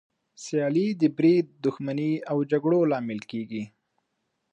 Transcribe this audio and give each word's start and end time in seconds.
سیالي 0.43 0.87
د 1.01 1.03
بريد، 1.17 1.45
دښمني 1.65 2.11
او 2.31 2.37
جګړو 2.51 2.79
لامل 2.91 3.19
کېږي. 3.31 3.63